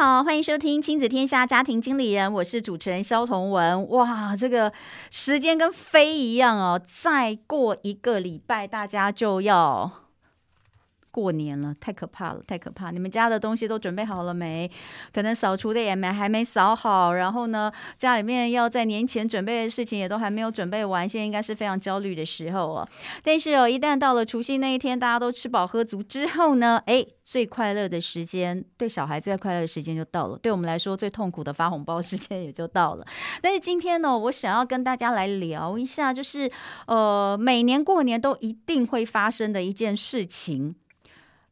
[0.00, 3.86] 好，欢迎收听《亲子天下家庭经理人》，我是主持人肖彤文。
[3.90, 4.72] 哇，这个
[5.10, 9.92] 时间跟飞一样哦，再过一个礼拜，大家就要。
[11.10, 12.90] 过年了，太可怕了，太可怕！
[12.90, 14.70] 你们家的东西都准备好了没？
[15.12, 22.88] 可能扫除的也没还没扫好，然后呢，家里面要在年前准备的事情也都还没有准备完，现在应该是非常焦虑的时候哦。
[23.22, 33.06] 但是哦，一旦到了除夕那一天，大家都吃饱喝足之后呢，哎，最快乐的时间，对小孩最快乐的时间就到了，对我们来说最痛苦的发红包时间也就到了。
[33.42, 36.50] 但是今天呢，我想要跟大家来聊一下，就是
[36.86, 40.76] 呃，每年过年都一定会发生的一件事情。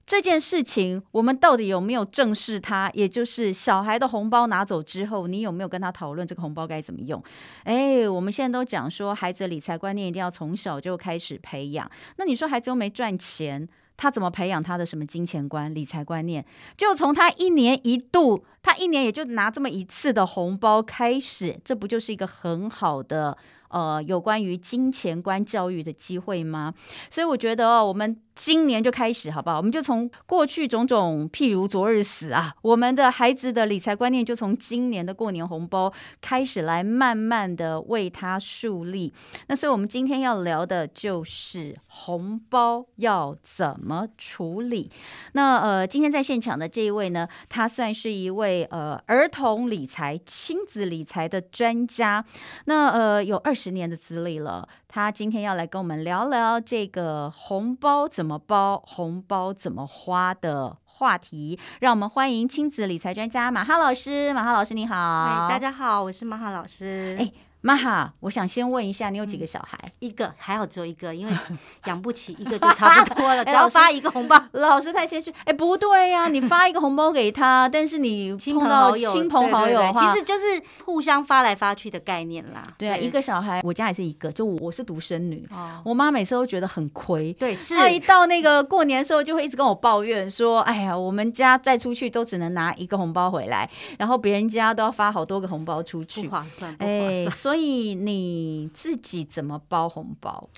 [0.09, 2.91] 这件事情，我们到底有没有正视它？
[2.95, 7.23] 也就是小孩的红包拿走之后，你有没有跟他讨论这个红包该怎么用？
[7.65, 11.89] 哎，我们现在都讲说，孩子的理财观念一定要从小就开始培养。
[12.17, 16.43] 那你说孩子又没赚钱，他怎么培养他的什么金钱观、理财观念？
[16.75, 23.35] 就从他一年一度，他一年也就拿这么一次的红包开始，这不就是一个很好的
[23.71, 26.75] 呃有关于金钱观教育的机会吗？
[27.09, 28.21] 所以我觉得哦，我们。
[28.39, 29.57] 今年就开始，好不好？
[29.57, 39.13] 我们就从过去种种，譬如昨日死啊，我们的孩子的理财观念就从今年的过年红包开始来慢慢的为他树立。
[39.49, 44.89] 那所以，我们今天要聊的就是红包要怎么处理。
[45.33, 52.25] 那呃，今天在现场的这一位呢，他算是一位呃儿童理财、亲子理财的专家。
[52.67, 54.69] 那呃，有二十年的资历了。
[54.89, 61.59] 他今天要来跟我们聊聊这个红包怎么包、红包怎么花的话题。
[61.81, 64.33] 让我们欢迎亲子理财专家马哈老师。
[64.33, 65.47] 马哈老师，你好。
[65.49, 67.17] 大家好，我是马哈老师。
[67.21, 67.33] 哎
[67.69, 69.79] 妈哈，我想先问一下，你有几个小孩？
[69.85, 71.33] 嗯、一个，还好只有一个，因为
[71.85, 73.45] 养不起，一个就差不多了。
[73.47, 75.31] 只要发一个红包，老师太谦虚。
[75.45, 82.63] 哎，不对呀、啊， 你发一个红包给他，但是你碰到亲朋好友其实就是互相发来发去的概念啦。
[82.79, 85.47] 对啊，对一个小孩，我家也是一个，就我是独生女。
[85.51, 87.33] 哦、我妈每次都觉得很亏。
[87.35, 87.77] 对，是。
[87.77, 93.69] 她一到那个过年的时候，就会一直跟我抱怨说：“哎呀，我们家再出去都只能拿一个红包回来，
[93.99, 96.75] 然后别人家都要发好多个红包出去，不划算。
[96.77, 96.89] 不划算。
[96.89, 98.09] 哎，所以你。
[98.09, 100.49] 你自己怎么包红包？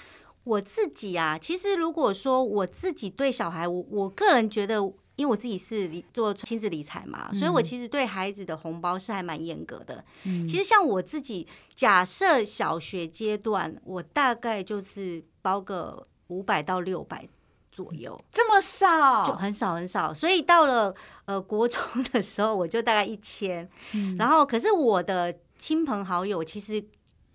[0.44, 4.77] 我自己啊，其实如果说我自己对小孩，我我个人觉得，
[5.16, 10.05] 因为我自己是做亲子理财嘛，嗯、所以我其实对孩子的红包是还蛮严格的。
[10.25, 17.28] 嗯、其实像我自己，假设小学阶段，我大概就是包个五百到六百
[17.71, 20.12] 左右，这么少，就很少很少。
[20.15, 20.94] 所以到了
[21.27, 21.81] 呃国中
[22.12, 24.16] 的时候，我就大概一千、嗯。
[24.16, 26.84] 然后，可是我的亲朋好友其实。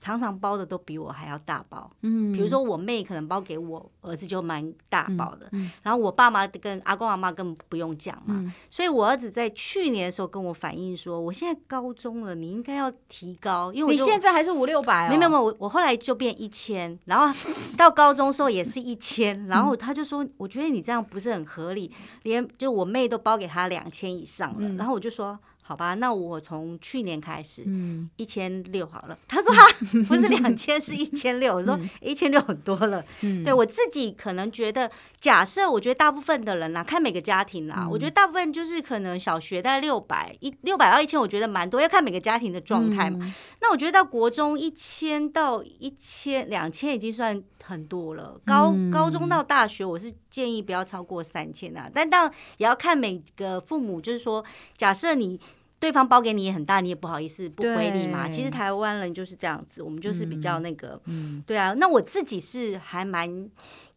[0.01, 17.35] 常常包的都比我还要大包，嗯，比如说我妹可能包给我儿子就蛮大包的，嗯，然后我爸妈跟阿公阿妈根本不用讲嘛，嗯，所以我儿子在去年的时候跟我反映说，我现在高中了，你应该要提高，因为你现在还是五六百哦，没有没有，我我后来就变一千，然后
[17.75, 21.91] 到高中的时候也是 一千，然后他就说，我觉得你这样不是很合理，
[22.23, 25.39] 连就我妹都包给他两千以上了，然后我就说。
[25.67, 29.17] 好吧，那我从去年开始，嗯，一千六好了。
[29.27, 29.67] 他说他，
[30.07, 31.55] 不是两千，是一千六。
[31.55, 33.03] 我说一千六很多了。
[33.21, 43.33] 嗯， 对我自己可能觉得，假设我觉得大部分的人啦，看每个家庭啦，我觉得大部分就是可能小学大概六百一六百到一千，我觉得蛮多，要看每个家庭的状态嘛。
[43.59, 48.39] 那我觉得到国中一千到一千两千已经算很多了。
[48.45, 51.89] 高高中到大学，我是建议不要超过三千啊。
[51.93, 54.43] 但当然也要看每个父母，就是说，
[54.75, 55.39] 假设你。
[55.77, 58.29] 对方包给你也很大，你也不好意思不回礼嘛。
[58.29, 61.73] 其实台湾人就是这样子，我们就是比较那个，嗯，对啊。
[61.73, 63.47] 那我自己是还蛮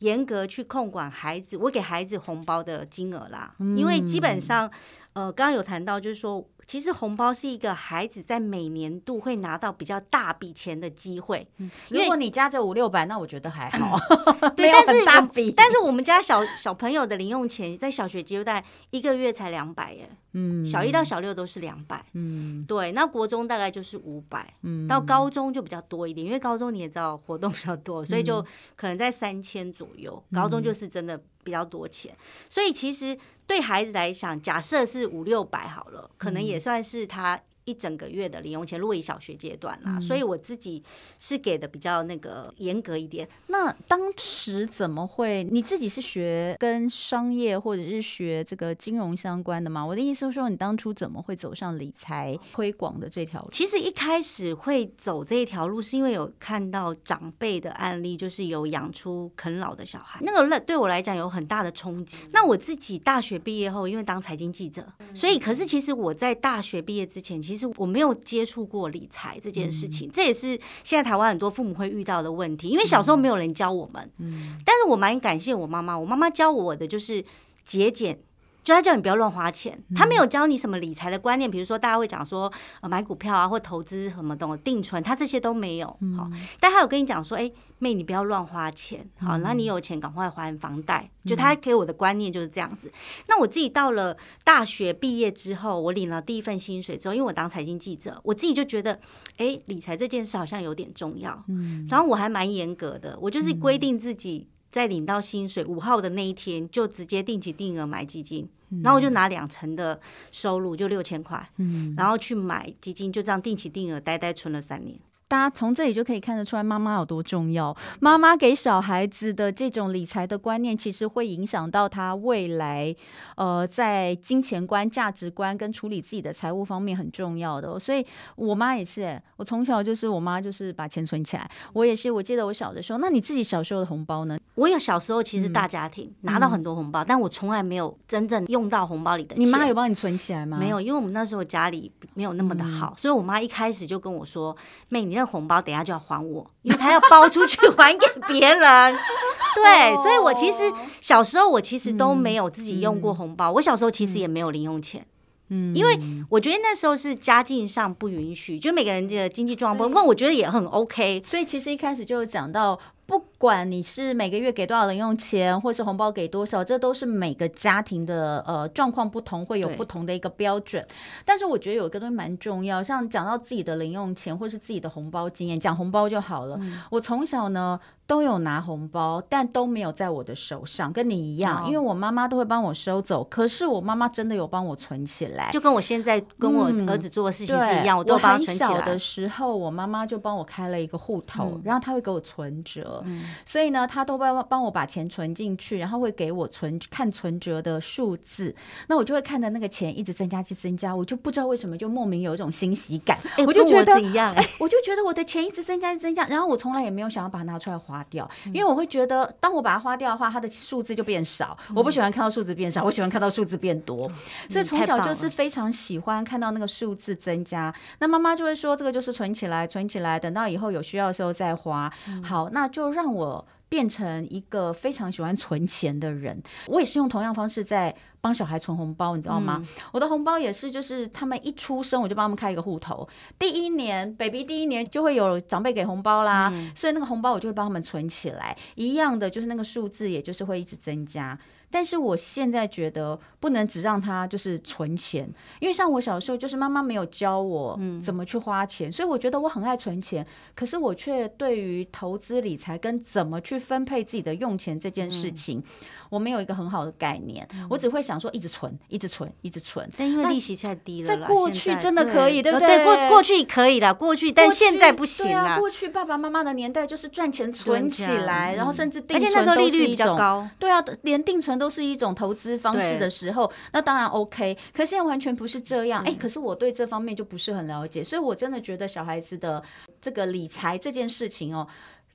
[0.00, 4.70] 严格去控管孩子，我给孩子红包的金额啦，因为基本上，
[5.14, 6.44] 呃，刚刚有谈到就是说。
[6.68, 11.48] 其实红包是一个孩子在每年度会拿到比较大笔钱的机会。
[11.56, 13.98] 嗯如果你家这五六百，那我觉得还好。
[14.54, 20.10] 对，但是但是我们家小小朋友的零用钱在小学阶段一个月才两百耶。
[20.32, 22.04] 嗯，小一到小六都是两百。
[22.12, 24.52] 嗯，对，那国中大概就是五百。
[24.60, 28.44] 嗯，到高中就比较多一点，因为高中你也知道活动比较多，所以就
[28.76, 30.22] 可能在三千左右。
[30.34, 32.14] 高中就是真的比较多钱，
[32.50, 33.18] 所以其实。
[33.48, 40.82] 对孩子来讲，假设是五六百好了，可能也也算是他一整个月的零用钱，如果以小学阶段啦，嗯、所以我自己
[41.18, 43.28] 是给的比较那个严格一点。
[43.48, 45.44] 那当时怎么会？
[45.44, 49.84] 你自己是学跟商业或者是学这个金融相关的吗？
[49.84, 53.50] 我的意思是说，你当初怎么会走上理财推广的这条路？
[53.50, 62.16] 其实一开始会走这一条路，是因为有看到长辈的案例，就是有养出啃老的小孩，那个对我来讲有很大的冲击。
[62.32, 72.68] 那我自己大学毕业后，因为当财经记者，所以可是其实我在大学毕业之前，其实我没有接触过理财这件事情，嗯、这也是现在台湾很多父母会遇到的问题。
[72.68, 77.24] 因为小时候没有人教我们，嗯，但是我蛮感谢我妈妈，我妈妈教我的就是
[77.64, 78.20] 节俭。
[78.68, 85.86] 就他叫你不要乱花钱，他没有教你什么理财的观念，比如说大家会讲说呃买股票啊或投资什么的定存，他这些都没有。
[86.14, 86.30] 好，
[86.60, 91.08] 但他有跟你讲说，哎，妹你不要乱花钱，好，那你有钱赶快还房贷。
[91.24, 92.92] 就他给我的观念就是这样子。
[93.26, 99.00] 那我自己到了大学毕业之后，我领了第一份薪水之后，因为我当财经记者，我自己就觉得，
[99.38, 101.42] 哎，理财这件事好像有点重要。
[101.48, 108.46] 嗯，然后我还蛮严格的，我就是规定自己在领到薪水五号的那一天，就直接定期定额买基金。
[108.82, 109.98] 然后我就拿两成的
[110.30, 114.98] 收入，就六千块，嗯，然后去买基金，就这样定期定额，呆呆存了三年。
[115.30, 117.76] 大家从这里就可以看得出来，妈妈有多重要。
[118.00, 122.96] 妈妈给小孩子的这种理财的观念，其实会影响到他未来，
[123.36, 127.78] 呃，在金钱观、价值观跟处理自己的财务方面很重要的。
[127.78, 128.02] 所以
[128.36, 131.50] 我妈也是，我从小就是我妈就是把钱存起来。
[131.74, 134.37] 我也是，我记得我小的时候，那你自己小时候的红包呢？
[134.58, 139.44] 我有小时候其实大家庭、嗯、拿到很多红包，但我从来没有真正用到红包里的钱。
[139.44, 140.56] 你妈有帮你存起来吗？
[140.58, 144.56] 没有，因为我们那时候家里没有那么的好，嗯、所以我妈一开始就跟我说
[144.88, 148.96] ：“妹，你。”那红包等下就要还我，因为他要包出去 还给别人。
[149.56, 153.50] 对，所以我其实小时候我其实都没有自己用过红包。
[153.50, 155.04] 我小时候其实也没有零用钱，
[155.48, 161.20] 嗯，因为我觉得那时候是家境上不允许，就每个人的经济状况不，不过我觉得也很 OK。
[161.24, 162.78] 所以其实一开始就讲到。
[163.08, 170.86] 不管你是每个月给多少零用钱，或是红包给多少，这都是每个家庭的呃状况不同，会有不同的一个标准。
[171.24, 176.58] 但是我觉得有一个东西蛮重要，像讲到自己的零用钱或是自己的红包经验，讲红包就好了。
[176.60, 183.24] 嗯、我从小呢都有拿红包，但都没有在我的手上，跟你一样，哦、因为我妈妈都会帮我收走。
[183.24, 188.68] 可是我妈妈真的有帮我存起来，就跟我现在跟我儿子做的事情是一样，嗯、我都帮他存起来。
[188.68, 192.97] 我很小的时候，我妈妈就帮我开了一个户头，嗯、然后她会给我存折。
[193.06, 198.54] 嗯，所以呢，他都帮帮我把钱存进去，然后会给我存看存折的数字，
[198.88, 214.10] 那我就会看着那个钱一直增加，一直增加，我就不知道为什么就莫名有一种欣喜感，欸、我就觉得一样，哎，我就觉得我的钱一直增加，一直增加，然后我从来也没有想要把它拿出来花掉，因为我会觉得，当我把它花掉的话，它的数字就变少，我不喜欢看到数字变少，我喜欢看到数字变多，
[214.48, 217.72] 所以从小就是非常喜欢看到那个数字增加。
[218.00, 221.92] 那妈妈就会说，这个就是存起来，存起来，等到以后有需要的时候再花。
[222.22, 222.87] 好，那就。
[222.90, 226.40] 让我变成一个非常喜欢存钱的人。
[226.66, 229.60] 我也是用同样方式在帮小孩存红包，你知道吗？
[229.62, 233.06] 嗯、我的红包也是，就是他们一出生我就帮他们开一个户头。
[233.38, 238.56] 第一年，baby 第一年就会有长辈给红包啦，嗯、所以那个红包我就会帮他们存起来。
[238.74, 241.38] 一样的，就是那个数字，也就是会一直增加。
[241.70, 245.28] 但是我现在觉得不能只让他就是存钱，
[245.60, 255.62] 因为像我小时候就是妈妈没有教我怎么去花钱，所以我觉得我很爱存钱，可是我却对于投资理财跟怎么去分配自己的用钱这件事情，
[256.08, 257.46] 我没有一个很好的概念。
[257.68, 259.86] 我只会想说一直存，一直存，一直存。
[259.96, 262.78] 但因为利息太低了，在过去真的可以，对不对？
[262.78, 265.58] 对，过过去可以了，过去，但现在不行了。
[265.58, 270.48] 过去爸爸妈妈的年代就是赚钱存起来，然后甚至定存，而且那时候利率比较高。
[270.58, 271.57] 对啊，连定存。
[271.58, 274.56] 都是一种投资方式的时候，那当然 OK。
[274.72, 279.62] 可现在完全不是这样，哎、嗯欸，可是我对这方面就不是很了解，所以我真的觉得小孩子的
[280.00, 281.66] 这个理财这件事情哦。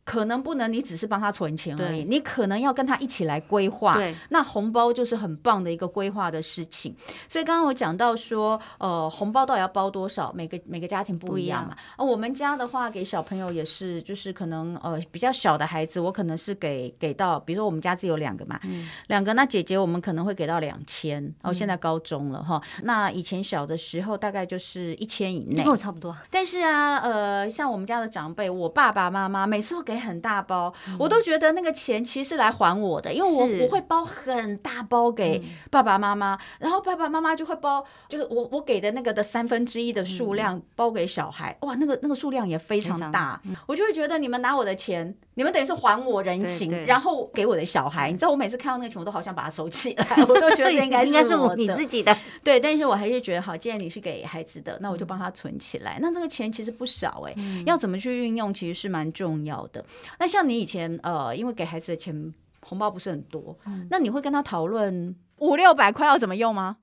[0.06, 2.04] 可能不能，你只是帮他存钱而已。
[2.04, 3.96] 你可能要跟他一起来规划。
[3.96, 6.94] 对那红包就是很棒的一个规划的事情。
[7.30, 10.34] 所以刚刚我讲到说，呃，红包到底要包多少？
[10.34, 11.76] 每个每个家庭不一样嘛。
[11.96, 19.34] 啊，我们家的话，给小朋友也是，就是可能呃比较小的孩子，我可能是给给到，比如说我们家只有两个嘛，嗯、两个。
[19.34, 21.24] 那姐姐我们可能会给到两千。
[21.24, 22.62] 然后现在高中了哈。
[22.80, 26.14] 嗯、那以前小的时候大概就是一千以内，跟我差不多。
[26.30, 29.93] 但是啊，呃，像我们家的长辈，我爸爸妈妈每次都给。
[29.98, 48.12] 很大包，我都觉得那个钱其实是来还我的，因为我我会包很大包给爸爸妈妈，然后爸爸妈妈就会包，就是我我给的那个的三分之一的数量包给小孩，哇，那个那个数量也非常大，我就会觉得你们拿我的钱你们等于是还我人情，对对然后给我的小孩。
[48.12, 52.16] 你知道，我每次看到那个钱，我都好想把它收起来，我都觉得 应该是应该是我你自己的。
[52.44, 55.98] 对，但是我还是觉得好，既然你是给孩子的，那我就帮他存起来。
[55.98, 59.84] 嗯、那这个钱其实不少哎、欸，嗯、要怎么去运用，其实是蛮重要的。
[60.20, 66.78] 那像你以前呃，因为给孩子的钱红包不是很多，嗯、那你会跟他讨论五六百块要怎么用吗？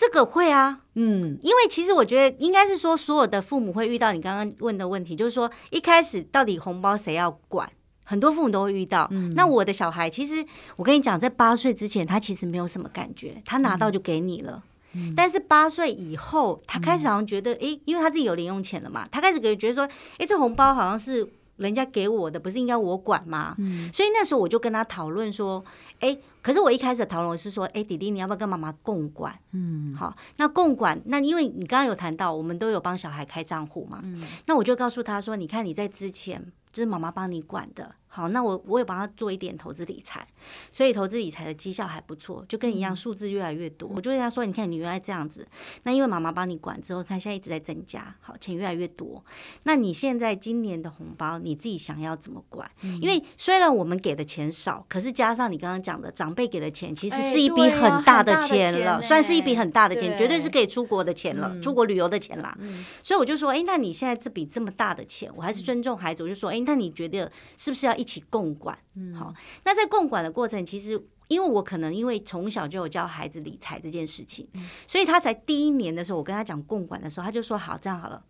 [0.00, 7.70] 这个会啊，嗯，因为其实我觉得应该是说，所有的父母会遇到你刚刚问的问题，就是说一开始到底红包谁要管，
[8.06, 9.06] 很多父母都会遇到。
[9.10, 10.42] 嗯，那我的小孩其实
[10.76, 14.62] 我跟你讲，在八岁之前他其实没有什么感觉，他拿到就给你了。
[14.94, 21.28] 嗯，但是八岁以后，他开始好像觉得，诶，因为他自己有零用钱了嘛，他开始觉得说，诶，这红包好像是
[21.58, 23.54] 人家给我的，不是应该我管吗？
[23.58, 25.62] 嗯，所以那时候我就跟他讨论说，
[25.98, 26.18] 诶。
[26.42, 29.38] 可是我一开始讨论是说，哎，弟弟，你要不要跟妈妈共管？
[29.52, 37.94] 嗯，好，那共管，那因为你刚刚有谈到，我们都有帮小孩开账户嘛，嗯，那我就告诉他说，你看你在之前，就是妈妈帮你管的。
[38.12, 40.26] 好，那我我也帮他做一点投资理财，
[40.72, 43.88] 所以投资理财的绩效还不错，就跟你一样，数字越来越多。
[43.90, 45.46] 嗯、我就跟他说：“你看，你原来这样子，
[45.84, 49.24] 那因为妈妈帮你管之后，看现在一直在增加，好，钱越来越多。
[49.62, 52.68] 那你现在今年的红包，你自己想要怎么管？
[52.82, 62.52] 嗯、因为虽然我们给的钱少，可是加上你刚刚讲的长辈给的钱，其实是一笔很大的钱了，欸啊、算是一笔很大的钱，对绝对是可以出国的钱了，嗯、出国旅游的钱啦。
[62.58, 68.78] 嗯、所以我就说：，哎、欸，那你现在这笔这么大的钱，我还是尊重孩子，我就说：，哎、欸，那你觉得是不是要一起共管？
[68.94, 69.34] 嗯，好。
[69.64, 78.24] 那在共管的过程，其实因为我可能因为从小就有教孩子理财这件事情，嗯、所以他才第一年的时候，我跟他讲共管的时候，他就说：好，这样好了，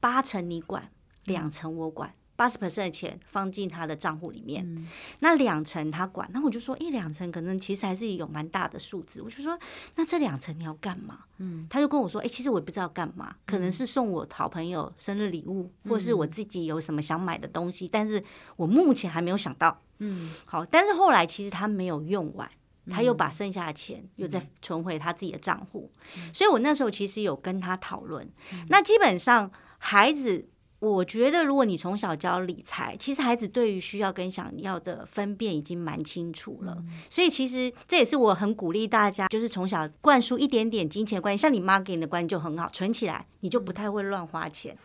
[0.00, 0.90] 八成你管，
[1.24, 2.14] 两成我管。
[2.40, 9.58] 八十 percent 的钱放进他的账户里面，嗯、那两成他管，那我就说，一两成可能其实还是有蛮大的数字，我就说，
[9.96, 11.18] 那这两成你要干嘛？
[11.36, 18.24] 嗯，他就跟我说，哎、欸，其实我也不知道干嘛，可能是送我好朋友生日礼物，嗯、或是我自己有什么想买的东西，但是
[18.56, 19.78] 我目前还没有想到。
[19.98, 22.50] 嗯，好，但是后来其实他没有用完，
[22.88, 30.48] 他又把剩下的钱又再存回他自己的账户，嗯、所以我那时候其实有跟他讨论，嗯、那基本上孩子。
[30.80, 36.74] 我觉得，如果你从小教理财，其实孩子对于需要跟想要的分辨已经蛮清楚了。
[36.78, 41.38] 嗯、所以，其实这也是我很鼓励大家，就是从小灌输一点点金钱观念。
[41.38, 44.76] 像你妈给你的观念就很好，存起来，你就不太会乱花钱。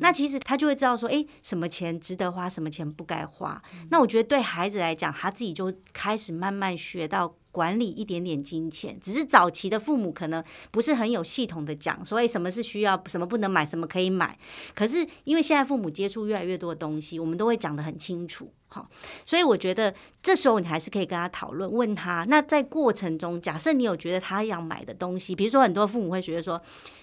[0.00, 3.60] 那其实他就会知道说，诶，什么钱值得花，什么钱不该花。
[3.90, 7.34] 那我觉得对孩子来讲，他自己就开始慢慢学到。
[7.52, 14.38] 管理一点点金钱，只是早期的父母可能不是很有系统的讲，所以什么是需要，什么不能买，什么可以买。
[14.72, 18.88] 可是因为现在父母接触越来越多的东西，我们都会讲得很清楚，好，
[19.26, 22.24] 所以我觉得这时候你还是可以跟他讨论，问他。
[22.28, 26.62] 那在过程中，假设你有觉得他要买的东西，比如说很多父母会觉得说。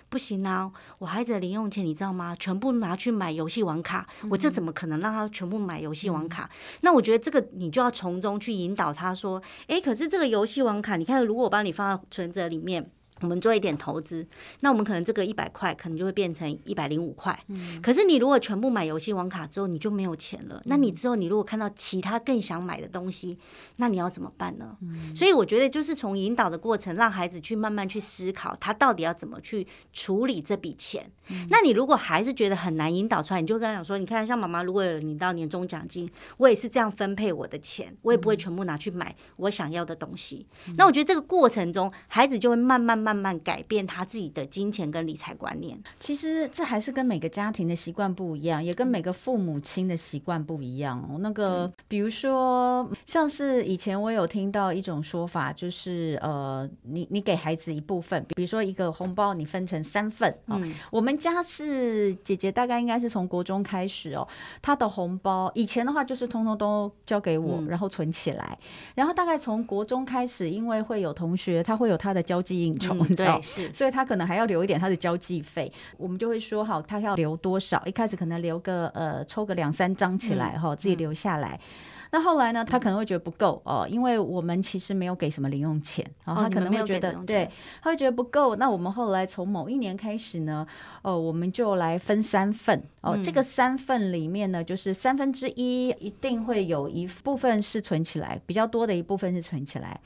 [0.10, 0.72] 不行啊！
[1.00, 2.36] 我孩子的零用钱你知道吗？
[2.40, 6.44] 全部拿去买游戏网卡，嗯、我这怎么可能让他全部买游戏网卡？
[6.44, 12.90] 嗯、那我觉得这个你就要从中去引导他说：诶，可是这个游戏网卡，你看，如果我帮你放在存折里面。
[13.22, 14.26] 我们做一点投资，
[14.60, 17.38] 那我们可能这个一百块可能就会变成一百零五块。
[17.48, 20.58] 嗯，可是你如果全部买游戏网卡之后，你就没有钱了。
[20.58, 23.38] 嗯，那你之后你如果看到其他更想买的东西，
[23.78, 24.78] 那你要怎么办呢？
[24.82, 31.10] 嗯，所以我觉得就是从引导的过程，让孩子去慢慢去思考，他到底要怎么去处理这笔钱。
[31.30, 40.46] 嗯，那你如果还是觉得很难引导出来，你就跟他讲说：你看，像妈妈如果有领到年终奖金，我也是这样分配我的钱，我也不会全部拿去买我想要的东西。
[40.68, 43.07] 嗯，那我觉得这个过程中，孩子就会慢慢。
[43.08, 45.82] 慢慢改变他自己的金钱跟理财观念。
[45.98, 51.18] 其实这还是跟每个家庭的习惯不一样，也跟每个父母亲的习惯不一样哦。
[51.20, 60.38] 那个，比如说，像是以前我有听到一种说法，就是呃，你你给孩子一部分，比如说一个红包，你分成三份。
[60.48, 64.28] 嗯，我们家是姐姐，大概应该是从国中开始哦，
[64.62, 68.60] 她的红包以前的话就是通通都交给我，然后存起来。
[68.96, 72.97] 然后大概从国中开始，因为会有同学，他会有他的交际应酬。
[73.06, 77.82] 嗯、 对，是，所以他可能还要留一点他的交际费，我们就会说好，他要留多少？
[77.86, 81.60] 一开始可能留个呃，抽个两三张起来哈，嗯、自己留下来。
[81.62, 87.50] 嗯、那后来呢，他可能会觉得不够哦，因为我们其实没有给什么零用钱，哦，他可能会觉得对，
[87.82, 88.56] 他会觉得不够。
[88.56, 90.66] 那我们后来从某一年开始呢，
[91.02, 100.00] 哦，我们就来分三份哦，嗯、这个三份里面呢，就是三分之一一定会有一部分是存起来，比较多的一部分是存起来。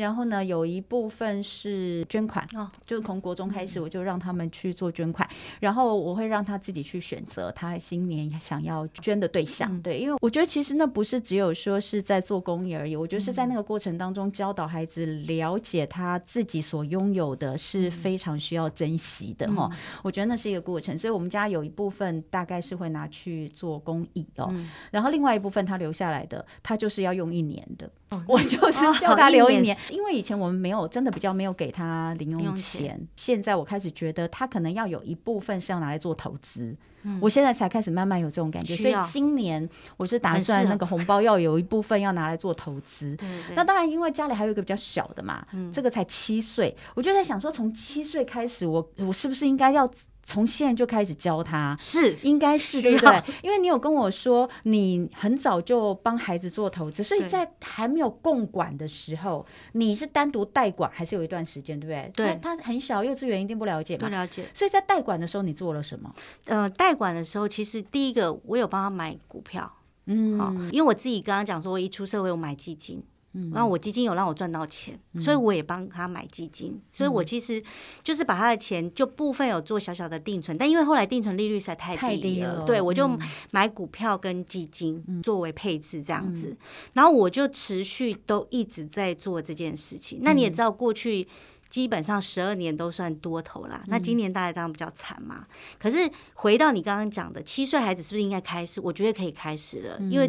[0.00, 9.70] 然后呢，有一部分是捐款，哦，就是从国中开始，我就让他们去做捐款，嗯、然后我会让他自己去选择他新年想要捐的对象。
[9.70, 19.68] 嗯、对，因为我觉得其实那不是只有说是在做公益而已，我觉得是在那个过程当中教导孩子了解他自己所拥有的是非常需要珍惜的哈。
[19.70, 27.90] 嗯、我觉得那是一个过程，所以我们家有一部分大概是会拿去做公益哦，嗯、然后另外一部分他留下来的，他就是要用一年的。
[28.26, 33.06] 我就是叫他留一年，因为以前我们没有真的比较没有给他零用钱。
[33.16, 36.76] 现在我开始觉得他可能要有一部分是要拿来做投资。
[37.18, 39.66] 我现在才开始慢慢有这种感觉，所以今年
[39.96, 43.16] 我是打算那个红包要有一部分要拿来做投资。
[43.56, 45.42] 那当然，因为家里还有一个比较小的嘛，
[45.72, 49.90] 这个才七岁，我就在想说，从七岁开始，我我是不是应该要？
[50.30, 53.20] 从现在就开始教他，是应该是对不对？
[53.42, 62.12] 因为你有跟我说，你很早就帮孩子做投资，所以在还没有共管的时候，你是单独代管，还是有一段时间，对不对？
[62.14, 64.44] 对，他很小，幼稚园一定不了解嘛，不了解。
[64.54, 66.14] 所以在代管的时候，你做了什么？
[66.44, 69.68] 呃，代管的时候，其实第一个我有帮他买股票，
[70.06, 73.02] 嗯，好，因为我自己刚刚讲说，我一出社会我买基金。
[73.32, 77.62] 嗯，然后我基金有让我赚到钱，嗯、所以我也帮他买基金，嗯、所以我其实
[78.02, 83.08] 就是把他的钱就部分有做小小的定存，但因为后来定存利率实在太低了，太低了，对，我就
[83.52, 86.56] 买股票跟基金作为配置这样子，嗯、
[86.94, 90.18] 然后我就持续都一直在做这件事情。
[90.18, 91.28] 嗯、那你也知道，过去
[91.68, 95.46] 基本上十二年都算多头啦，嗯、那今年大家当然比较惨嘛。
[95.78, 98.80] 可是回到你刚刚讲的，七岁孩子是不是应该开始？
[98.80, 100.28] 我觉得可以开始了，嗯、因为。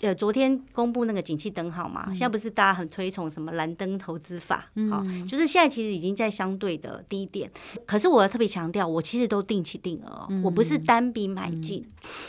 [0.00, 4.70] 呃，昨天公布那个景气灯号嘛，现在不是大家很推崇什么蓝灯投资法？
[4.90, 7.50] 好，就是现在其实已经在相对的低点。
[7.86, 11.86] 可是我要特别强调，我其实都定期定额，我不是单笔买进，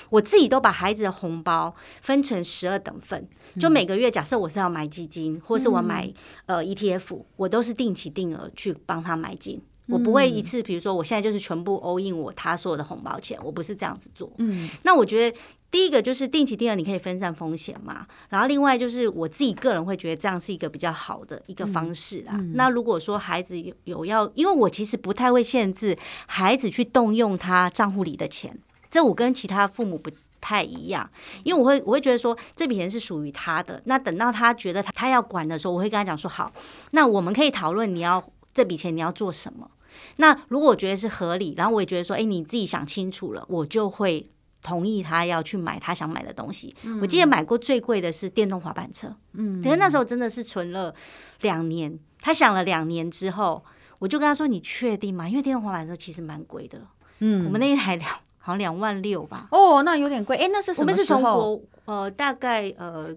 [0.10, 3.28] 我自己都把孩子的红包分成十二等份，
[3.60, 6.10] 就每个月假设我是要买基金，或是我买
[6.46, 9.62] 呃 ETF，我都是定期定额去帮他买进。
[9.90, 14.30] 我不会一次，比如说我现在就是全部 all in 我他所有的红包钱，我不是这样子做。
[14.38, 15.38] 嗯，那我觉得
[15.70, 18.08] 第一个就是定期定额，你可以分散风险嘛。
[18.30, 22.34] 然后另外就是我自己个人会觉得这样是一个比较好的一个方式啦。
[22.36, 25.98] 嗯嗯、那如果说孩子有有要，因为我其实不太会限制
[26.28, 28.58] 孩子去动用他账户里的钱，
[28.90, 30.10] 这我跟其他父母不
[30.40, 31.10] 太一样，
[31.44, 33.82] 因为我会我会觉得说这笔钱是属于他的。
[33.86, 36.52] 那等到他觉得他他要管的时候，我会跟他讲说好，
[36.92, 39.70] 那我们可以讨论你要这笔钱你要做什么。
[40.18, 44.30] 那如果我觉得是合理，然后我也觉得说，哎，你自己想清楚了，我就会
[44.62, 46.76] 同意他要去买他想买的东西。
[46.84, 50.94] 嗯、我记得买过最贵的是电动滑板车，嗯，可是那时候真的是存了
[51.42, 51.98] 两年。
[52.20, 53.64] 他想了两年之后，
[54.00, 55.30] 我就跟他说：“你确定吗？
[55.30, 56.82] 因为电动滑板车其实蛮贵的，
[57.20, 59.48] 嗯，我们那一台两好像两万六吧。
[59.52, 60.36] 哦，那有点贵。
[60.38, 61.20] 哎，那是什么时候？
[61.20, 63.16] 我们是从国呃，大概呃。”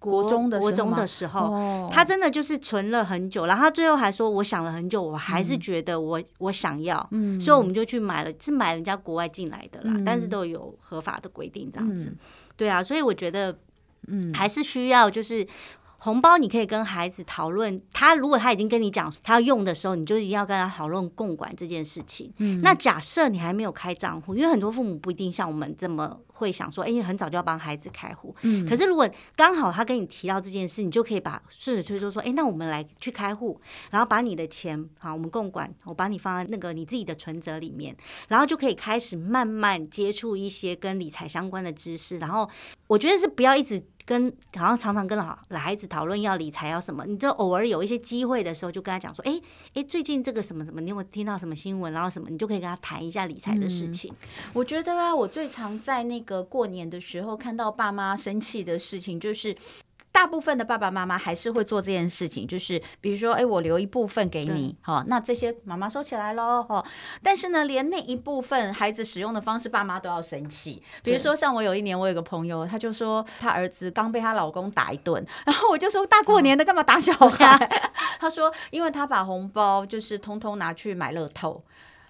[0.00, 6.96] 国中的国中的时候，他真的就是存了很久，然后他最后还说：“我想了很久，我还是觉得我我想要，
[7.38, 12.10] 所以我们就去买了，是买人家国外进来的啦，但是都有合法的规定这样子。
[12.56, 13.58] 对啊，所以我觉得，
[14.08, 15.46] 嗯，还是需要就是
[15.98, 22.32] 红包，你可以跟孩子讨论，他如果他已经跟你讲他要用的时候，你就一定要跟他讨论共管这件事情。
[22.62, 26.18] 那假设你还没有开账户，因为很多父母不一定像我们这么。
[26.40, 37.94] 会想说，哎，你很早就要帮孩子开户，嗯，可是如果刚好他跟你提到这件事，你就可以把顺水推舟说，哎，那我们来去开户，然后把你的钱，好，我们共管，我把你放在那个你自己的存折里面，
[38.28, 42.48] 然后就可以开始慢慢接触一些跟理财相关的知识，然后
[42.86, 43.82] 我觉得是不要一直。
[44.06, 49.40] 跟好像常常跟老孩子讨论要理财要什么，你就偶尔有一些机会的时候，就跟他讲说，哎
[49.74, 51.92] 哎，最近这个什么什么，你有没有听到什么新闻？
[51.92, 54.12] 然后什么，你就可以跟他谈一下理财的事情。
[54.12, 59.56] 嗯，我觉得啊，我最常在那个过年的时候看到爸妈生气的事情，就是。
[60.12, 66.84] 大部分的爸爸妈妈还是会做这件事情，就是比如说，哎，我留一部分给你，好对，那这些妈妈收起来喽，哈。
[67.22, 70.82] 但是呢，连那一部分孩子使用的方式，爸妈都要生气。
[71.04, 77.54] 比如说，像我有一年，我有个朋友，他就说他儿子刚被他老公打一顿，然后我就说大过年的干嘛打小孩？
[77.56, 81.62] 嗯、 他说，因为他把红包就是通通拿去买乐透，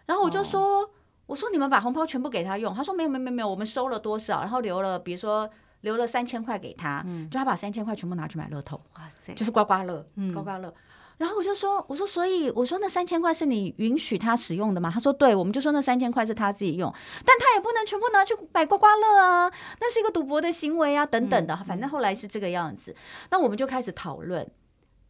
[0.06, 0.90] 然后我就说，哦、
[1.30, 5.48] 我说你们把红包全部给他用，他说没有没有没有，我们收了多少，然后留了，比如说。
[5.82, 10.70] 留了三千块给他，嗯、就他把三千块全部拿去买乐透，哇塞，就是刮刮乐，嗯、刮刮乐。
[11.16, 14.90] 然后我就说，我说，所以我说那三千块是你允许他使用的吗？
[14.92, 16.92] 他说对，我们就说那三千块是他自己用，
[17.24, 21.54] 但他也不能全部拿去买刮刮乐啊，那是一个赌博的行为啊，等等的。
[21.54, 22.94] 嗯、反正后来是这个样子，
[23.30, 24.46] 那我们就开始讨论，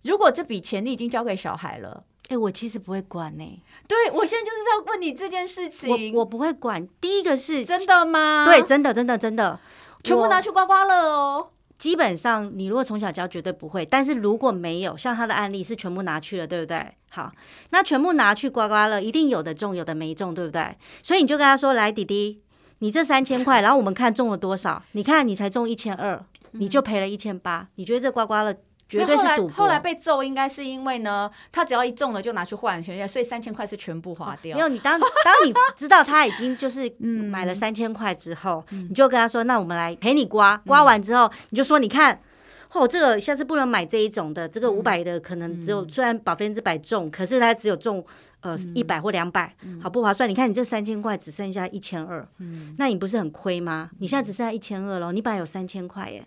[0.03, 3.63] 如果这笔钱你已经交给小孩了，哎，我其实不会管呢、欸。
[3.87, 6.87] 对，我现在就是在问你这件事情，我，我不会管。
[7.01, 8.45] 第一个是真的吗？
[8.47, 9.59] 对，真的，真的，真的。
[10.03, 11.51] 全部拿去刮刮乐哦！
[11.77, 16.95] 基本上你如果从小教绝对不会，但是如果没有像他的案例是全部拿去了，对不对？
[17.11, 17.31] 好，
[17.71, 20.77] 那全部拿去刮刮乐，一定有的中，有的没中，对不对？
[21.03, 22.41] 所以你就跟他说：“来，弟弟，
[22.79, 24.83] 你这三千块， 然后我们看中了多少？
[24.93, 28.55] 你看你才中一千二，你就赔了一千八，你觉得这刮刮乐？”
[28.91, 29.57] 绝对是赌博。
[29.57, 34.57] 后来被揍，应该是因为呢，他只要一中了就拿去换，所以三千块是全部花掉。
[34.57, 42.21] 没有，你当 当你知道他已经就是买了三千块之后，你就跟他说：“那我们来陪你刮，刮完之后你就说，你看，
[42.73, 48.05] 哦，这个下次不能买这一种的，这个五百的可能只有虽然百分之百中，可是它只有中。”
[48.41, 50.29] 呃，一百或两百，好不划算。
[50.29, 52.27] 你看，你这三千块只剩下一千二，
[52.79, 53.91] 那你不是很亏吗？
[53.99, 56.27] 你现在只剩下一千二了，你本来有三千块耶，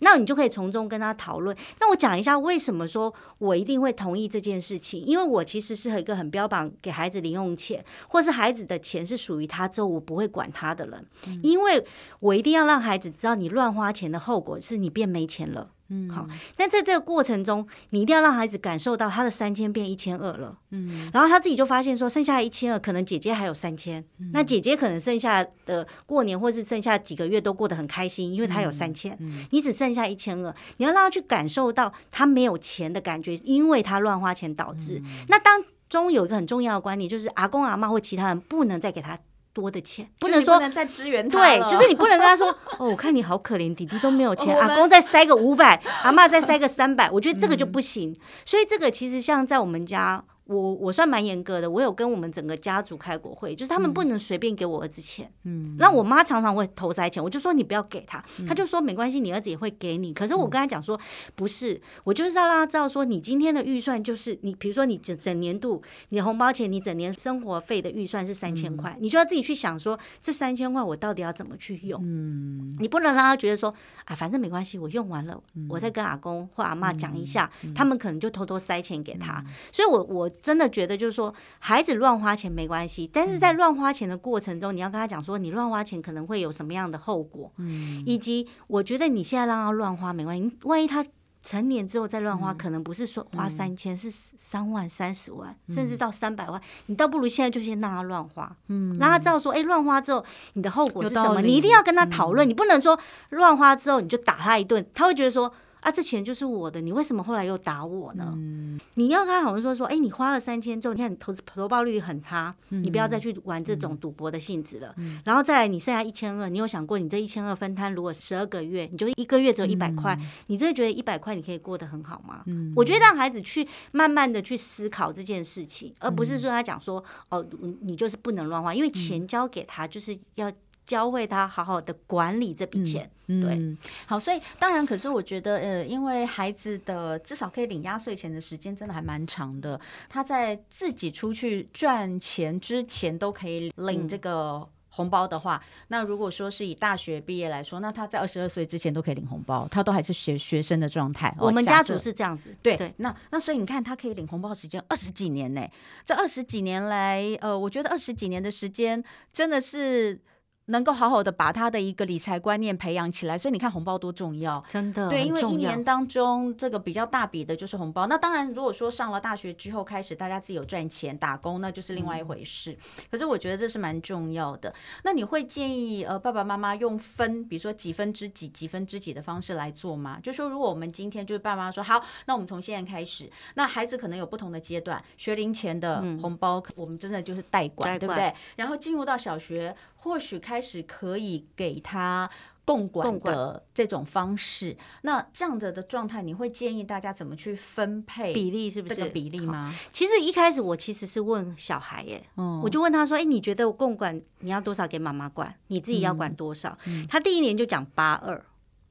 [0.00, 1.56] 那你就可以从中跟他讨论。
[1.80, 11.06] 那我讲一下为什么说我一定会同意这件事情，因为我其实是一个很标榜给孩子零用钱，或是孩子的钱是属于他之后我不会管他的人，
[11.42, 11.84] 因为
[12.20, 15.70] 我一定要让孩子知道，你乱花钱的后果是你变没钱了。
[15.94, 16.26] 嗯，好。
[16.58, 20.58] 那在这个过程中，你一定要让孩子感受到他的三千变一千二了。
[20.70, 24.04] 嗯，然后他自己就发现说，剩下一千二，可能姐姐还有三千。
[24.18, 29.16] 嗯，那姐姐可能剩下的过年或是剩下几个月都过得很开心，因为她有三千。
[29.50, 35.00] 你只剩下一千二，你要让他去感受到他没有钱的感觉，因为他乱花钱导致。
[35.04, 39.18] 嗯，那当中有一个很重要的观念，就是阿公阿妈或其他人不能再给他。
[39.54, 48.10] 多的钱不能说不能再支援他，对，就是你不能跟他说哦，我看你好可怜，弟弟都没有钱，阿公再塞个五百，阿妈再塞个三百，我觉得这个就不行。
[48.10, 50.22] 嗯、所以这个其实像在我们家。
[50.46, 55.30] 我我算蛮严格的，我有跟我们整个家族开过会，就是他们不能随便给我儿子钱。
[55.44, 60.12] 嗯，那我妈常常会投塞钱，我就说你不要给他，他就说没关系，你儿子也会给你。
[60.12, 61.00] 可是我跟他讲说，
[61.34, 71.98] 不是，我就是要让他知道说，你今天的预算就是你，比如说你整整年度你的红包钱，你整年生活费的预算是三千块，你就要自己去想说，这三千块我到底要怎么去用？
[72.04, 79.42] 嗯，你不能让他觉得说啊，反正没关系，我用完了，我再跟阿公或阿妈讲一下，他们可能就偷偷塞钱给他。
[79.72, 80.30] 所以我我。
[80.42, 91.04] 真的觉得就是说，孩子乱花钱没关系，但是在乱花钱的过程中，你要跟他讲说，你乱花钱可能会有什么样的后果，嗯，以及我觉得你现在让他乱花没关系，万一他
[91.42, 102.98] 成年之后再乱花，可能不是说花三千，是三万、三十万，甚至到三百万，你倒不如现在就先让他乱花，嗯，让他知道说，哎，乱花之后你的后果是什么，你一定要跟他讨论，你不能说
[103.30, 105.52] 乱花之后你就打他一顿，他会觉得说。
[105.84, 108.32] 啊，这钱就是我的，你为什么后来又打我呢？
[108.36, 114.94] 嗯、你要跟他好像说说，哎、欸，你花了三千之后，你看你投资投报率很差，嗯、你不要再去玩这种赌博的性质了。
[114.96, 122.42] 嗯、然后再来，你剩下一千二，你有想过你这一千二分摊，如果十二个月，你就一个月只有一百块，嗯、你真的觉得一百块你可以过得很好吗？
[122.46, 127.44] 嗯、我觉得让孩子去慢慢的去思考这件事情，而不是说他讲说，哦，
[127.82, 130.50] 你就是不能乱花，因为钱交给他就是要。
[130.86, 151.34] 教会他好好的管理这笔钱，嗯、对、嗯，好，所以当然，可是我觉得，呃，因为孩子的至少可以领压岁钱的时间真的还蛮长的，他在自己出去赚钱之前都可以领这个红包的话，嗯、那如果说是以大学毕业来说，那他在二十二岁之前都可以领红包，他都还是学学生的状态。
[151.40, 152.92] 我们家族是这样子，对对。
[152.98, 155.66] 那那所以你看，他可以领红包时间二十几年呢，
[156.04, 160.20] 这二十几年来，呃，我觉得二十几年的时间真的是。
[160.66, 168.06] 能够好好的把他的一个理财观念培养起来，所以你看红包多重要，真的对，因为一年当中这个比较大笔的就是红包。
[168.06, 172.72] 那当然，如果说上了大学之后开始大家自己有赚钱打工，那就是另外一回事。
[172.72, 172.78] 嗯、
[173.10, 174.72] 可是我觉得这是蛮重要的。
[175.02, 180.18] 那你会建议呃爸爸妈妈用分，比如说几分之几、几分之几的方式来做吗？
[180.22, 188.34] 就说如果我们今天就是爸爸妈妈说好，那我们从现在开始，那孩子可能有不同的阶段，学龄前的红包，嗯、我们真的就是代管，代管对不对？
[188.56, 189.76] 然后进入到小学。
[190.04, 192.30] 或许开始可以给他
[192.66, 198.70] 共管的这种方式，那这样的的状态，你会建议大家怎么去分配比例？
[198.70, 199.74] 是不是这个比例吗？
[199.92, 205.54] 其实一开始我其实是问小孩耶，嗯，我就问他说：“哎，你觉得我共管你要多少给妈妈管？
[205.68, 206.76] 你自己要管多少？”
[207.08, 208.44] 他第一年就讲八二，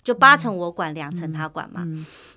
[0.04, 1.84] 就八成我管，两成他管嘛。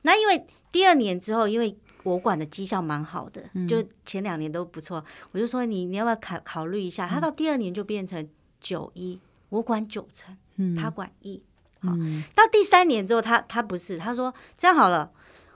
[0.02, 7.06] 那因为第二年之后，因为我管的绩效蛮好的，就前两年都不错，我就说你你要不要考考虑一下？
[7.06, 8.26] 他到第二年就变成。
[8.66, 11.40] 九一，我管九成，嗯、他管一。
[11.81, 15.09] 好，嗯、到第三年之后，他他不是，他说这样好了，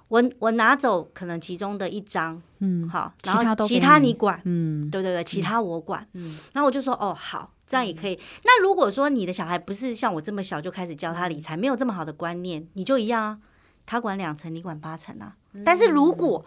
[0.06, 8.14] 我我拿走可能其中的一张，嗯，好，然后其他，你管，嗯，对对对，其他我管，嗯，然后我就说哦，好，这样也可以。
[8.14, 13.38] 嗯、那如果说你的小孩不是像我这么小就开始教他理财，没有这么好的观念，你就一样啊，
[13.86, 15.34] 他管两成，你管八成啊。
[15.54, 16.44] 嗯、但是如果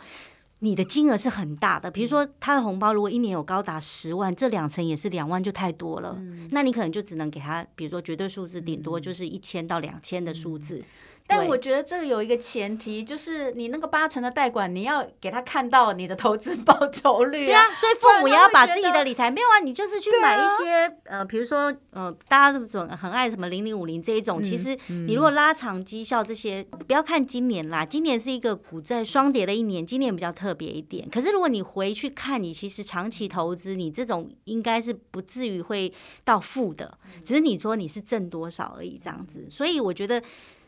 [0.63, 6.15] 你的金额是很大的，比如说他的红包如果一年有高达十万，这两层也是两万，就太多了。
[6.17, 10.81] 嗯、那你可能就只能给他，比如说绝对数字顶多就是一千到两千的数字。
[11.25, 17.47] 但我觉得这个有一个前提，就是你那个八成的贷款，你要给他看到你的投资报酬率啊。
[17.47, 31.09] 对啊，所以父母也要把自己的理财没有啊，你就是去买一些、啊、呃，比如说呃，大家都很爱什么零零五零这一种、嗯，其实你如果拉长绩效这些，不要看今年啦，今年是一个股债双跌的一年，今年比较特别一点。
[31.09, 35.91] 可是如果你回去看你其实长期投资，你这种应该是不至于会
[36.23, 39.47] 到负的，只是你说你是挣多少而已这样子。
[39.49, 40.21] 所以我觉得。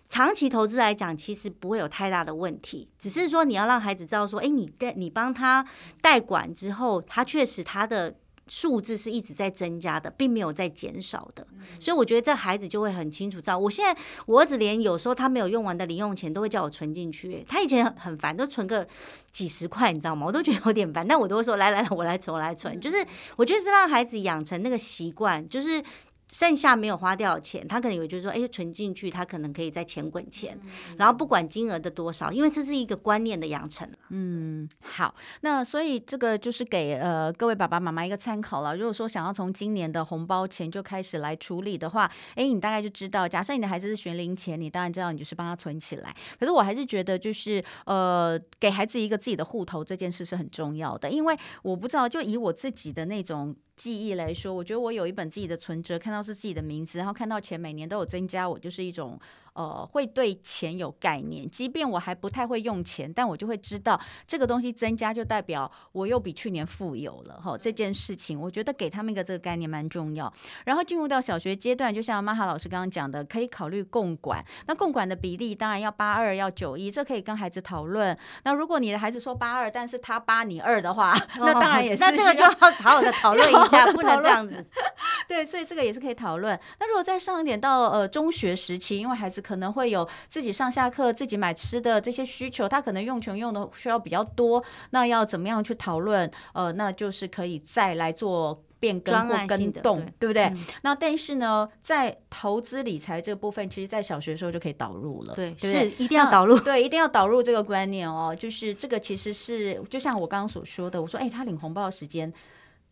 [0.08, 5.66] 长期投资来讲，其实不会有太大的问题，只是说你要让孩子知道说，哎，你贷你帮他
[6.02, 8.16] 代管之后，他确实他的
[8.48, 11.46] 数字是一直在增加的，并没有在减少的。
[11.80, 18.88] 所以我觉得这孩子就会很清楚知道，我现在我儿子连有时候他没有用完的零用钱都会叫我存进去，他以前很很烦，都存个
[19.32, 20.28] 几十块，你知道吗？
[20.28, 22.80] 我都觉得有点烦，但我都会说来来来，我来存，我来存。
[22.80, 23.04] 就是
[23.36, 25.84] 我觉得是让孩子养成那个习惯，就是。
[26.30, 30.60] 剩下没有花掉的钱，他可能以为就是说，哎，存进去，他可能可以再钱滚钱，
[30.98, 33.90] 然后不管金额的多少，因为这是一个观念的养成。
[34.10, 38.76] 嗯，好，那所以这个就是给呃各位爸爸妈妈一个参考了。
[38.76, 46.16] 如果说想要从今年的红包钱就开始来处理的话，哎，你大概就知道，假设你的孩子是学龄前，你当然知道你就是帮他存起来。
[46.40, 53.56] 可是我还是觉得，就是呃，给孩子一个自己的户头这件事是很重要的，因为我不知道，就以我自己的那种。
[53.76, 59.20] 记忆来说，我觉得我有一本自己的存折，看到是自己的名字，然后看到钱每年都有增加，我就是一种。
[59.56, 67.58] 呃，会对钱有概念，即便我还不太会用钱，但我就会知道这个东西增加就代表我又比去年富有了哈。
[67.58, 70.32] 这件事情，我觉得给他们一个这个概念蛮重要。
[70.66, 74.44] 然后进入到小学阶段，就像玛哈老师刚刚讲的，可以考虑共管。
[74.68, 78.18] 那共管的比例当然要八二要九一，这可以跟孩子讨论。
[78.44, 82.02] 那如果你的孩子说八二，但是他八你二的话，哦，那当然也是。
[82.02, 84.66] 那这个就要好好的讨论一下，不能这样子。
[85.30, 86.60] 对，所以这个也是可以讨论。
[86.78, 89.45] 那如果再上一点到呃中学时期，因为孩子。
[89.46, 96.30] 可能会有自己上下课、自己买吃的这些需求，他可能用钱用的需要比较多，那要怎么样去讨论？
[96.54, 100.44] 呃，那就是可以再来做变更或更动，对，对不对？
[100.46, 100.58] 嗯。
[100.82, 108.36] 那但是呢，在投资理财这个部分，其实在小学的时候就可以导入了，对，对，对，是一定要导入，对，一定要导入这个观念哦。
[108.36, 112.34] 就是这个其实是就像我刚刚所说的，我说，哎，他领红包的时间。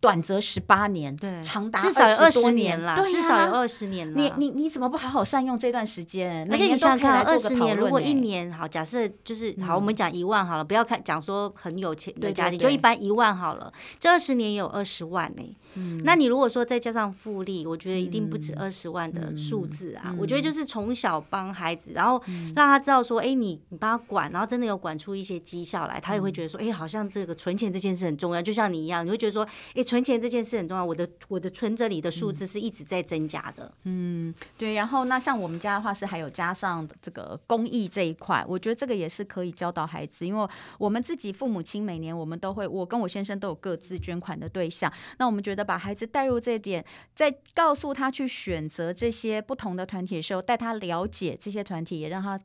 [0.04, 4.13] 短则十八年，对，长达至少有二十年了，至少有二十年了。
[4.20, 6.46] 你你你怎么不好好善用这段时间？
[6.52, 13.72] 而且你想看二十年，如果一年好，假设就是好，我们讲一万好了，不要看讲说很有钱的家庭，就一般一万好了。
[13.98, 15.58] 这二十年也有二十万呢。
[15.76, 20.14] 嗯，那你如果说再加上复利，我觉得一定不止二十万的数字啊。
[20.18, 22.22] 我觉得就是从小帮孩子，然后
[22.56, 28.42] 让他知道说，哎，你你帮他管，然后真的有管出一些绩效来，他也会觉得说，哎，好像这个存钱这件事很重要。
[28.42, 29.84] 就像你一样，你会觉得说，哎。
[29.94, 33.72] 存钱这件事很重要，我的我的存折里的数字是一直在增加的。
[33.84, 34.74] 嗯，对。
[34.74, 40.48] 然后那像我们家的话是还有加上这个公益这一块，我觉得这个也是可以教导孩子，因为
[40.80, 44.92] 我们自己父母亲每年我们都会，我跟我先生都有各自捐款的对象。
[45.20, 46.84] 那我们觉得把孩子带入这一点，
[47.15, 52.39] 在告诉他去选择这些不同的团体的时候，带他了解这些团体，也让他。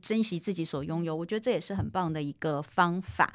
[0.00, 3.30] 珍惜自己所拥有，我觉得这也是很棒的一个方法。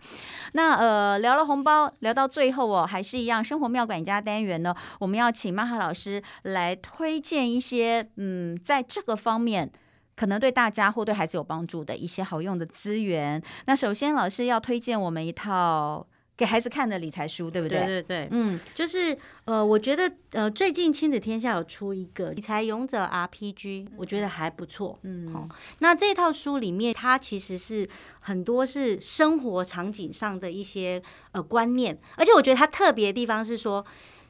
[0.54, 9.72] 那呃，聊了红包，聊到最后哦，还是一样，生活妙管家单元呢，我们要请马哈老师来推荐一些嗯，在这个方面
[10.16, 13.40] 可能对大家或对孩子有帮助的一些好用的资源。
[13.68, 16.08] 那首先，老师要推荐我们一套。
[16.40, 17.80] 给孩子看的理财书，对不对？
[17.80, 24.98] 对对对，嗯，就是呃，我觉得呃，最近亲子天下有出一个理财勇者 RPG，我觉得还不错。
[25.04, 25.50] 嗯，好，
[25.80, 27.90] 那这套书里面，它其实是
[28.22, 33.86] 很多是生活场景上的一些呃观念，而且我觉得它特别的地方是说。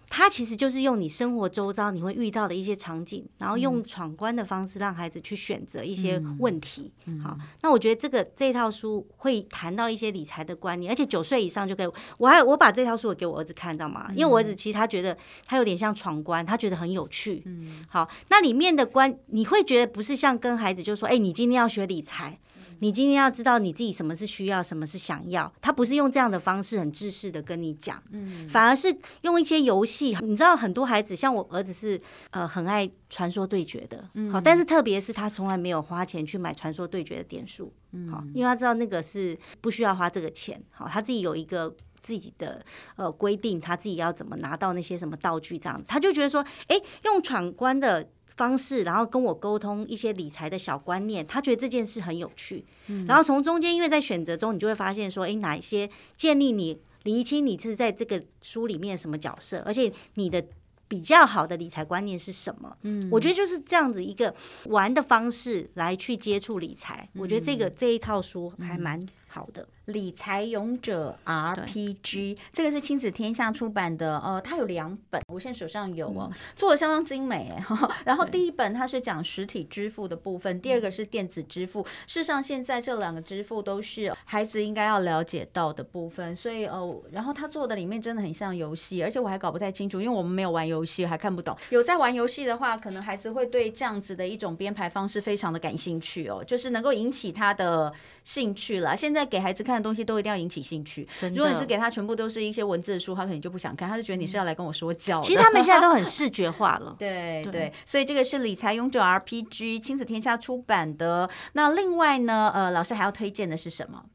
[0.10, 6.92] 它其实就是用你生活周遭你会遇到的一些场景，然后用闯关的方式让孩子去选择一些问题。
[7.06, 11.92] 嗯、好，那我觉得这个这套书会谈到一些理财的观念，而且九岁以上就可以。
[12.18, 17.44] 我还我把这套书给我儿子看知道吗，因为我儿子其实他觉得他有点像闯关，他觉得很有趣。
[17.46, 22.40] 嗯，好，那里面的关你会觉得不是像跟孩子就说，哎，你今天要学理财。
[22.80, 25.52] 你今天要知道你自己什么是需要，什么是想要。
[25.62, 30.18] 他不是用这样的方式很制式的跟你讲，嗯，反而是用一些游戏。
[30.22, 32.00] 你知道很多孩子，像我儿子是
[32.32, 42.66] 呃很爱传说对决的，嗯，好，但是特别是他从来没有花钱去买传说对决的点数，嗯，好，因为他知道那个是不需要花这个钱，好，他自己有一个自己的
[42.96, 48.10] 呃规定，他自己要怎么拿到那些什么道具这样子，他就觉得说，哎，用闯关的。
[48.40, 52.64] 方式，然后跟我沟通一些理财的小观念，他觉得这件事很有趣。
[52.88, 60.42] 嗯，然后从中间，因为在选择中，你就会发现说，诶，哪一些建立你厘清你是在这个书里面什么角色，而且你的
[60.88, 62.76] 比较好的理财观念是什么？
[62.84, 64.34] 嗯，我觉得就是这样子一个
[64.68, 67.08] 玩的方式来去接触理财。
[67.14, 69.00] 嗯、我觉得这个这一套书还蛮
[69.30, 69.66] 好的。
[69.86, 77.64] 理财勇者 RPG，这个是亲子天下出版的，呃，它有两本，我现在手上有哦，做的相当精美哎。
[78.06, 81.84] 然后第一本它是讲实体支付的部分，第二个是电子支付。
[82.06, 91.56] 事实上，现在这两个支付都是孩子应该要了解到的部分，所以哦，然后他做的里面真的很像游戏，而且我还搞不太清楚，因为我们没有玩游戏，还看不懂。
[91.70, 97.92] 有在玩游戏的话，可能孩子会对这样子的一种编排方式非常的感兴趣哦，就是能够引起他的
[98.24, 98.96] 兴趣了。
[98.96, 99.90] 现在给孩子看的。
[99.90, 101.08] 东西都一定要引起兴趣。
[101.34, 105.20] 如果你是给他全部都是一些文字的书，他可能就不想看，他就觉得你是要来跟我说教。
[105.22, 106.96] 其实他们现在都很视觉化了。
[107.00, 111.28] 对对，所以这个是理财永久 RPG 亲子天下出版的。
[111.54, 114.06] 那另外呢，呃，老师还要推荐的是什么？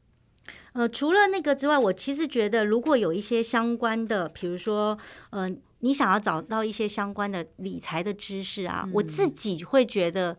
[0.73, 4.97] 呃，除了那个之外，我其实觉得如果有一些相关的，比如说，
[5.31, 10.37] 嗯、呃，你想要找到一些相关的理财的知识啊，嗯、我自己会觉得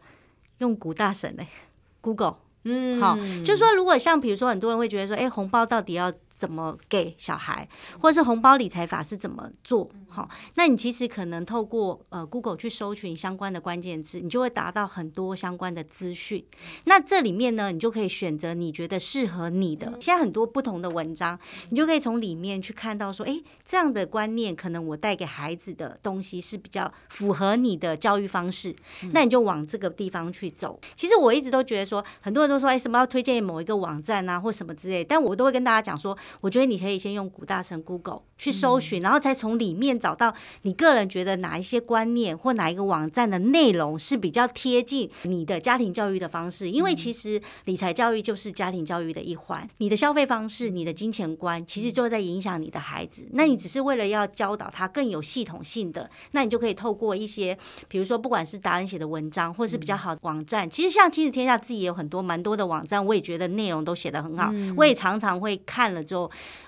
[0.59, 1.47] 用谷大神嘞，
[2.01, 2.46] Google。
[2.69, 7.67] 嗯，好，就是说，如果像比如说，很多人会觉得说，哎，红包到底要怎么给小孩，
[8.01, 9.91] 或者是红包理财法是怎么做？
[10.09, 16.45] 好，那你其实可能透过呃 Google 去搜寻相关的关键字，你就会达到很多相关的资讯。
[16.85, 19.93] 那这里面呢，你就可以选择你觉得适合你的。
[20.01, 21.39] 现在很多不同的文章，
[21.71, 28.75] 你就可以从里面去看到说，哎，这样的观念可能我带给孩子的东西是比较符合你的教育方式，
[29.13, 30.79] 那你就往这个地方去走。
[30.95, 36.17] 其实我一直都觉得说，很多人都说，哎，什么要推荐某一个网站啊，或什么之类，但我都会跟大家讲说。
[36.41, 46.71] 我觉得你可以先用谷大神 Google 去搜寻，然后再从里面找到你个人觉得哪一些观念或哪一个网站的内容是比较贴近你的家庭教育的方式。
[46.71, 53.27] 因为其实理财教育就是家庭教育的一环，你的消费方式、你的金钱观，其实就在影响你的孩子。
[53.33, 57.57] 那你只是为了要教导他更有系统性的，那你就可以透过一些，
[57.89, 66.16] 比如说不管是达人写的文章，或是比较好的网站，其实像亲子天下自己也有很多蛮多的网站，我也觉得内容都写得很好，我也常常会看了之后。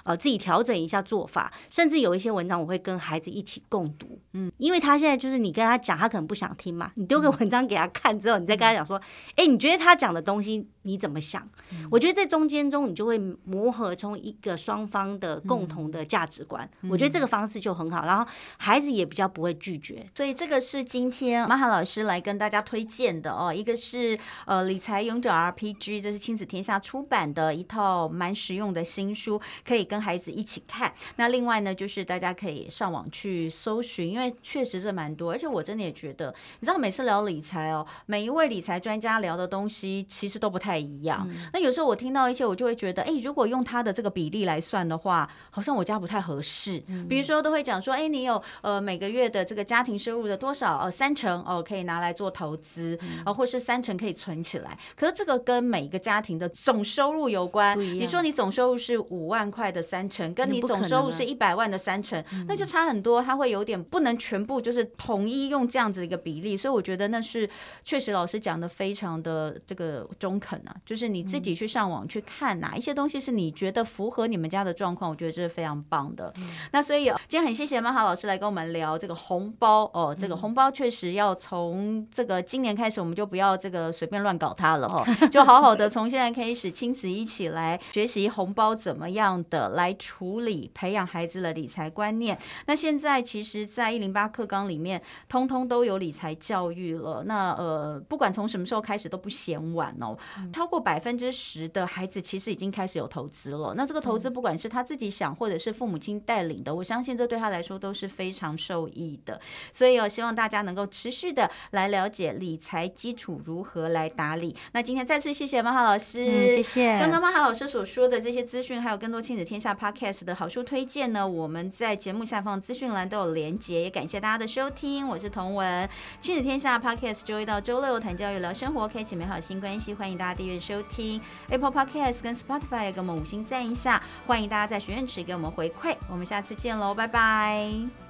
[0.04, 9.00] 呃，自己调整一下做法，甚至有一些文章我会跟孩子一起共读，嗯，因为他现在就是你跟他讲，他可能不想听嘛，你丢个文章给他看之后，你再跟他讲说，
[9.36, 11.48] 哎，你觉得他讲的东西你怎么想？
[11.90, 29.88] 我觉得在中间中你就会磨合出一个双方的共同的价值观，我觉得这个方式就很好，然后孩子也比较不会拒绝，所以这个是今天马哈老师来跟大家推荐的哦，一个是呃理财勇者 RPG，这是亲子天下出版的一套蛮实用的新书，可以。
[29.88, 41.26] 跟孩子一起看，那另外呢，就是大家可以上网去搜寻，因为确实是蛮多，而且我真的也觉得，你知道，每次聊理财哦，每一位理财专家聊的东西其实都不太一样。
[41.30, 46.82] 嗯、那有时候我听到一些，我就会觉得，哎，如果用他的这个比例来算的话，好像我家不太合适。
[46.88, 50.76] 嗯、比如说，都会讲说，哎，你有呃每个月的这个家庭收入的多少？
[50.80, 54.78] 呃，三成哦，可以拿来做投资，啊、嗯，或是三成可以存起来。
[54.94, 57.78] 可是这个跟每一个家庭的总收入有关。
[57.80, 59.78] 你说你总收入是五万块的。
[59.78, 67.48] 的三成跟你总收入是一百万的三成，那就差很多，他会有点不能全部就是统一用这样子的一个比例，所以我觉得那是
[67.84, 76.32] 确实老师讲的非常的这个中肯啊，就是你自己去上网去看哪一些东西是你觉得符合你们家的状况，我觉得这是非常棒的。
[76.72, 89.68] 那所以今天很谢谢曼哈老师来跟我们聊这个红包哦，这个红包确实要从这个今年开始，我们就不要这个随便乱搞它了哦，就好好的从现在开始亲子一起来学习红包怎么样的。
[89.68, 92.36] 来处理培养孩子的理财观念。
[92.66, 97.22] 那现在其实，在一零八课纲里面，通通都有理财教育了。
[97.26, 100.16] 那呃，不管从什么时候开始都不嫌晚哦。
[100.52, 103.74] 超过百分之十的孩子其实已经开始有投资了。
[103.76, 109.38] 那这个投资，不管是他自己想，或者是父母亲带领的，我相信这对他来说都是非常受益的。
[109.72, 114.56] 所以，哦希望大家能够持续的来了解理财基础如何来打理。
[114.72, 116.98] 那今天再次谢谢曼哈老师，嗯、谢谢。
[116.98, 119.58] 刚刚曼哈老师所说的这些资讯，还有更多亲子天。
[119.58, 125.88] 下 Podcast 的好书推荐呢，我们在节目下方资讯栏都有连结，也感谢大家的收听，我是童文，
[126.20, 131.20] 亲子天下 Podcast 周一到周六谈教育聊生活，开启美好新关系，欢迎大家订阅收听。
[131.50, 138.07] Apple Podcast 跟 Spotify，给我们五星赞一下，欢迎大家在许愿池给我们回馈，我们下次见喽，拜拜。